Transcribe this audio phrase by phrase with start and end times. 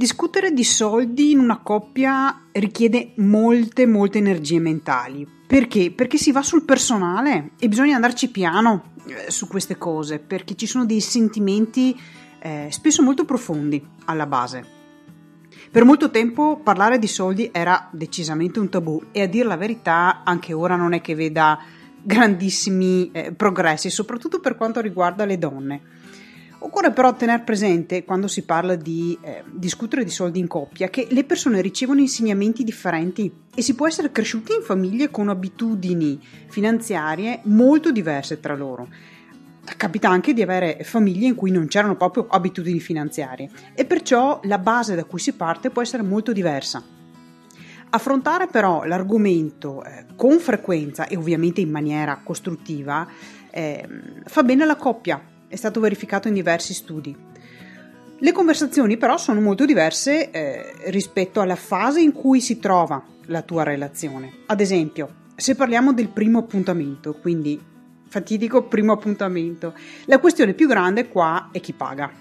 [0.00, 5.28] Discutere di soldi in una coppia richiede molte, molte energie mentali.
[5.46, 5.90] Perché?
[5.90, 10.64] Perché si va sul personale e bisogna andarci piano eh, su queste cose, perché ci
[10.64, 11.94] sono dei sentimenti
[12.38, 14.64] eh, spesso molto profondi alla base.
[15.70, 20.22] Per molto tempo parlare di soldi era decisamente un tabù e a dire la verità
[20.24, 21.58] anche ora non è che veda
[22.02, 25.82] grandissimi eh, progressi, soprattutto per quanto riguarda le donne.
[26.62, 31.06] Occorre però tenere presente, quando si parla di eh, discutere di soldi in coppia, che
[31.08, 37.40] le persone ricevono insegnamenti differenti e si può essere cresciuti in famiglie con abitudini finanziarie
[37.44, 38.88] molto diverse tra loro.
[39.74, 44.58] Capita anche di avere famiglie in cui non c'erano proprio abitudini finanziarie e perciò la
[44.58, 46.82] base da cui si parte può essere molto diversa.
[47.88, 53.08] Affrontare però l'argomento eh, con frequenza e ovviamente in maniera costruttiva
[53.50, 53.88] eh,
[54.26, 57.14] fa bene alla coppia è stato verificato in diversi studi.
[58.22, 63.42] Le conversazioni però sono molto diverse eh, rispetto alla fase in cui si trova la
[63.42, 64.42] tua relazione.
[64.46, 67.60] Ad esempio, se parliamo del primo appuntamento, quindi
[68.06, 72.12] fatidico primo appuntamento, la questione più grande qua è chi paga.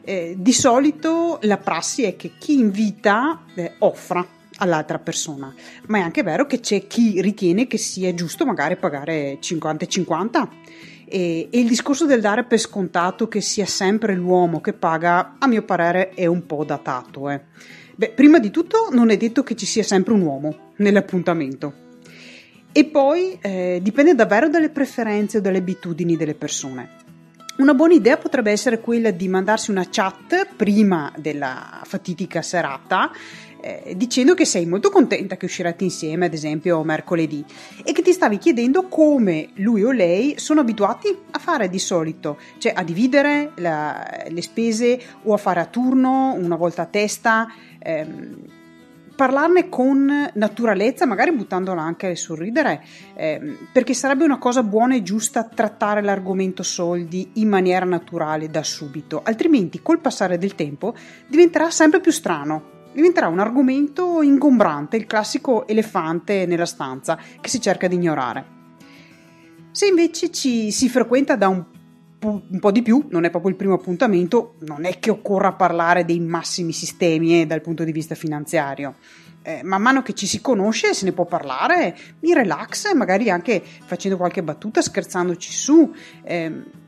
[0.00, 4.26] Eh, di solito la prassi è che chi invita eh, offra
[4.58, 5.52] all'altra persona,
[5.88, 9.86] ma è anche vero che c'è chi ritiene che sia giusto magari pagare 50
[11.08, 15.36] e 50 e, il discorso del dare per scontato che sia sempre l'uomo che paga,
[15.38, 17.30] a mio parere, è un po' datato.
[17.30, 17.40] Eh.
[17.94, 21.86] Beh, prima di tutto non è detto che ci sia sempre un uomo nell'appuntamento.
[22.70, 27.06] E poi eh, dipende davvero dalle preferenze o dalle abitudini delle persone.
[27.58, 33.10] Una buona idea potrebbe essere quella di mandarsi una chat prima della fatidica serata
[33.60, 37.44] eh, dicendo che sei molto contenta che uscirete insieme, ad esempio mercoledì,
[37.82, 42.38] e che ti stavi chiedendo come lui o lei sono abituati a fare di solito,
[42.58, 47.48] cioè a dividere la, le spese o a fare a turno, una volta a testa.
[47.80, 48.57] Ehm,
[49.18, 52.84] parlarne con naturalezza, magari buttandola anche a sorridere,
[53.16, 58.62] eh, perché sarebbe una cosa buona e giusta trattare l'argomento soldi in maniera naturale da
[58.62, 60.94] subito, altrimenti col passare del tempo
[61.26, 67.60] diventerà sempre più strano diventerà un argomento ingombrante, il classico elefante nella stanza che si
[67.60, 68.44] cerca di ignorare.
[69.72, 71.64] Se invece ci si frequenta da un
[72.20, 76.04] un po', di più, non è proprio il primo appuntamento, non è che occorra parlare
[76.04, 78.96] dei massimi sistemi eh, dal punto di vista finanziario.
[79.42, 83.62] Eh, man mano che ci si conosce se ne può parlare in relax, magari anche
[83.62, 85.94] facendo qualche battuta, scherzandoci su.
[86.24, 86.86] Eh,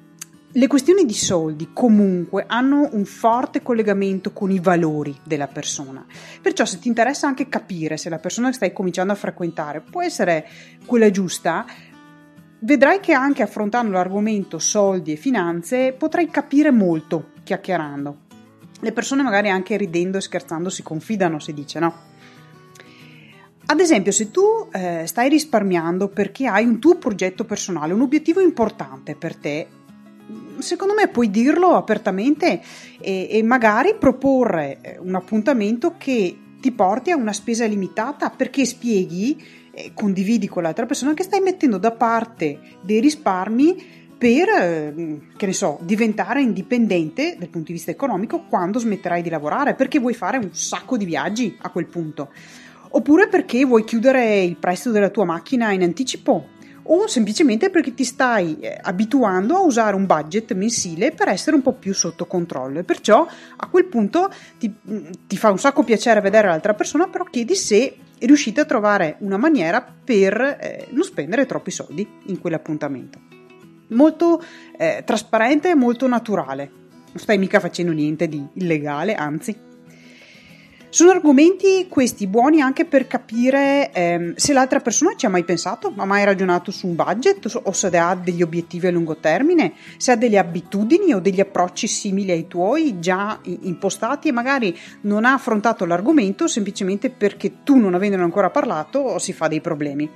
[0.53, 6.05] le questioni di soldi comunque hanno un forte collegamento con i valori della persona.
[6.43, 10.03] Perciò se ti interessa anche capire se la persona che stai cominciando a frequentare può
[10.03, 10.49] essere
[10.85, 11.65] quella giusta,
[12.61, 18.17] vedrai che anche affrontando l'argomento soldi e finanze potrai capire molto chiacchierando.
[18.81, 22.09] Le persone magari anche ridendo e scherzando si confidano, si dice no.
[23.67, 28.41] Ad esempio, se tu eh, stai risparmiando perché hai un tuo progetto personale, un obiettivo
[28.41, 29.69] importante per te,
[30.59, 32.61] secondo me puoi dirlo apertamente
[33.01, 38.65] e, e magari proporre eh, un appuntamento che ti porti a una spesa limitata perché
[38.65, 39.41] spieghi
[39.73, 45.47] e condividi con l'altra persona che stai mettendo da parte dei risparmi per, eh, che
[45.47, 50.13] ne so, diventare indipendente dal punto di vista economico quando smetterai di lavorare, perché vuoi
[50.13, 52.31] fare un sacco di viaggi a quel punto,
[52.91, 58.05] oppure perché vuoi chiudere il prestito della tua macchina in anticipo o semplicemente perché ti
[58.05, 62.81] stai eh, abituando a usare un budget mensile per essere un po' più sotto controllo.
[62.81, 63.27] E perciò
[63.57, 67.55] a quel punto ti, mm, ti fa un sacco piacere vedere l'altra persona, però chiedi
[67.55, 73.19] se riuscite a trovare una maniera per eh, non spendere troppi soldi in quell'appuntamento.
[73.89, 74.43] Molto
[74.77, 76.71] eh, trasparente e molto naturale.
[77.13, 79.69] Non stai mica facendo niente di illegale, anzi
[80.91, 85.93] sono argomenti questi buoni anche per capire ehm, se l'altra persona ci ha mai pensato,
[85.97, 90.11] ha mai ragionato su un budget o se ha degli obiettivi a lungo termine, se
[90.11, 95.33] ha delle abitudini o degli approcci simili ai tuoi già impostati e magari non ha
[95.33, 100.11] affrontato l'argomento semplicemente perché tu non avendone ancora parlato si fa dei problemi.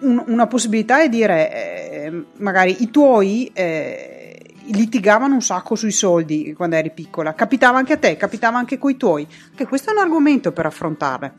[0.00, 3.50] Un, una possibilità è dire eh, magari i tuoi...
[3.54, 4.18] Eh,
[4.66, 7.34] litigavano un sacco sui soldi quando eri piccola.
[7.34, 9.26] Capitava anche a te, capitava anche coi tuoi.
[9.50, 11.32] Anche questo è un argomento per affrontare,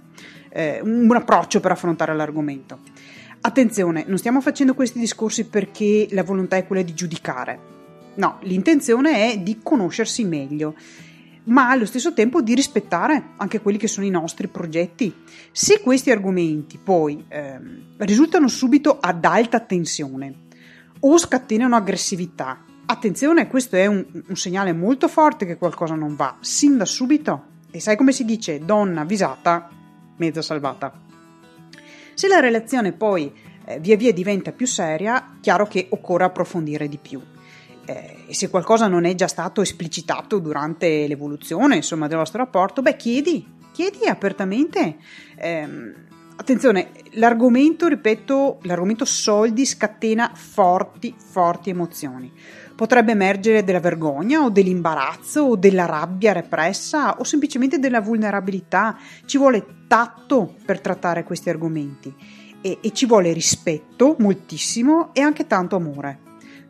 [0.50, 2.80] eh, un approccio per affrontare l'argomento.
[3.42, 7.74] Attenzione, non stiamo facendo questi discorsi perché la volontà è quella di giudicare.
[8.16, 10.74] No, l'intenzione è di conoscersi meglio,
[11.45, 15.13] ma allo stesso tempo di rispettare anche quelli che sono i nostri progetti.
[15.51, 17.60] Se questi argomenti poi eh,
[17.98, 20.44] risultano subito ad alta tensione
[21.01, 26.38] o scatenano aggressività Attenzione, questo è un, un segnale molto forte che qualcosa non va,
[26.42, 27.54] sin da subito.
[27.72, 29.70] E sai come si dice, donna avvisata,
[30.18, 30.94] mezza salvata.
[32.14, 33.34] Se la relazione poi
[33.66, 37.20] eh, via via diventa più seria, chiaro che occorre approfondire di più.
[37.86, 42.84] Eh, e se qualcosa non è già stato esplicitato durante l'evoluzione insomma, del vostro rapporto,
[42.84, 44.98] beh, chiedi, chiedi apertamente.
[45.38, 45.94] Ehm,
[46.36, 52.31] attenzione, l'argomento, ripeto, l'argomento soldi scatena forti, forti emozioni
[52.75, 58.98] potrebbe emergere della vergogna o dell'imbarazzo o della rabbia repressa o semplicemente della vulnerabilità.
[59.25, 62.13] Ci vuole tatto per trattare questi argomenti
[62.62, 66.19] e, e ci vuole rispetto moltissimo e anche tanto amore.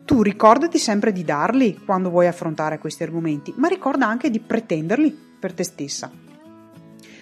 [0.04, 5.10] Tu ricordati sempre di darli quando vuoi affrontare questi argomenti, ma ricorda anche di pretenderli
[5.40, 6.10] per te stessa.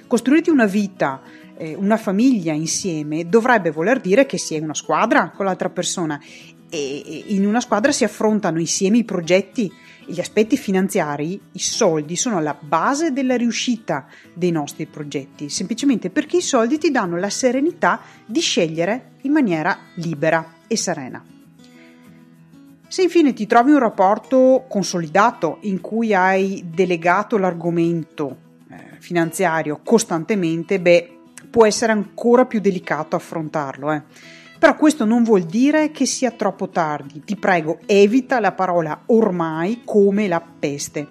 [0.07, 1.23] Costruirti una vita,
[1.57, 6.21] eh, una famiglia insieme dovrebbe voler dire che si è una squadra con l'altra persona
[6.69, 9.73] e in una squadra si affrontano insieme i progetti
[10.07, 16.11] e gli aspetti finanziari, i soldi sono la base della riuscita dei nostri progetti, semplicemente
[16.11, 21.25] perché i soldi ti danno la serenità di scegliere in maniera libera e serena.
[22.87, 28.37] Se infine ti trovi un rapporto consolidato in cui hai delegato l'argomento
[28.71, 31.19] eh, finanziario costantemente, beh,
[31.51, 33.93] può essere ancora più delicato affrontarlo.
[33.93, 34.03] Eh
[34.59, 37.23] però questo non vuol dire che sia troppo tardi.
[37.25, 41.09] Ti prego, evita la parola ormai come la peste.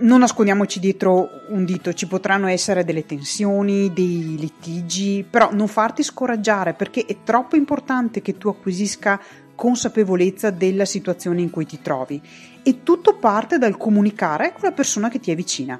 [0.00, 6.02] Non nascondiamoci dietro un dito, ci potranno essere delle tensioni, dei litigi, però non farti
[6.02, 9.20] scoraggiare perché è troppo importante che tu acquisisca
[9.54, 12.18] consapevolezza della situazione in cui ti trovi
[12.62, 15.78] e tutto parte dal comunicare con la persona che ti è vicina.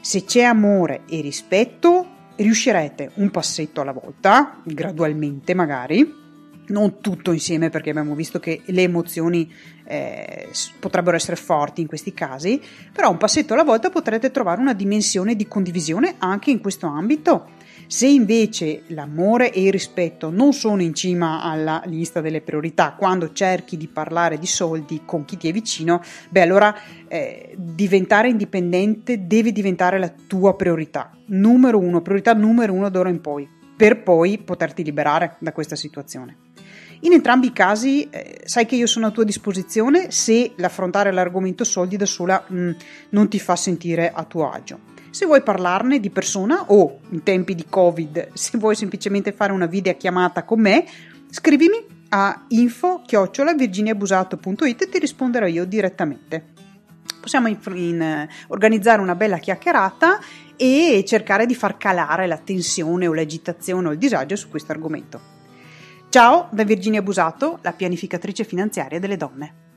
[0.00, 6.26] Se c'è amore e rispetto, riuscirete un passetto alla volta, gradualmente magari,
[6.68, 9.50] non tutto insieme perché abbiamo visto che le emozioni
[9.84, 10.48] eh,
[10.78, 12.60] potrebbero essere forti in questi casi,
[12.92, 17.50] però un passetto alla volta potrete trovare una dimensione di condivisione anche in questo ambito
[17.88, 23.32] se invece l'amore e il rispetto non sono in cima alla lista delle priorità, quando
[23.32, 26.76] cerchi di parlare di soldi con chi ti è vicino, beh allora
[27.08, 33.22] eh, diventare indipendente deve diventare la tua priorità, numero uno, priorità numero uno d'ora in
[33.22, 36.36] poi, per poi poterti liberare da questa situazione.
[37.00, 41.64] In entrambi i casi eh, sai che io sono a tua disposizione se l'affrontare l'argomento
[41.64, 42.70] soldi da sola mh, mm,
[43.10, 44.96] non ti fa sentire a tuo agio.
[45.10, 49.66] Se vuoi parlarne di persona o in tempi di Covid, se vuoi semplicemente fare una
[49.66, 50.84] videochiamata con me,
[51.30, 56.56] scrivimi a info-virginiabusato.it e ti risponderò io direttamente.
[57.20, 60.18] Possiamo in, in, organizzare una bella chiacchierata
[60.56, 65.36] e cercare di far calare la tensione o l'agitazione o il disagio su questo argomento.
[66.08, 69.67] Ciao da Virginia Busato, la pianificatrice finanziaria delle donne.